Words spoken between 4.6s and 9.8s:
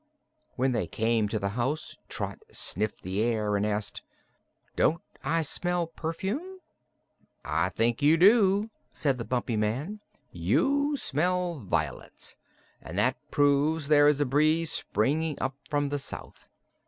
"Don't I smell perfume?" "I think you do," said the Bumpy